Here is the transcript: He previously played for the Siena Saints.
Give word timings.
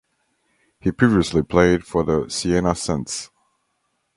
He 0.79 0.91
previously 0.91 1.43
played 1.43 1.85
for 1.85 2.03
the 2.03 2.27
Siena 2.27 2.73
Saints. 2.73 3.29